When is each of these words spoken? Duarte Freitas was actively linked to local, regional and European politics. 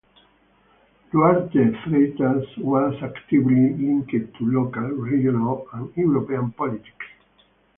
Duarte 1.11 1.59
Freitas 1.85 2.47
was 2.57 2.95
actively 3.03 3.69
linked 3.75 4.09
to 4.09 4.33
local, 4.51 4.81
regional 4.81 5.67
and 5.73 5.95
European 5.95 6.51
politics. 6.53 7.05